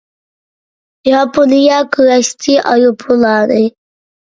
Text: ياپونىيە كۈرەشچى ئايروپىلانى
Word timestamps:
ياپونىيە 1.11 1.85
كۈرەشچى 1.95 2.59
ئايروپىلانى 2.67 3.65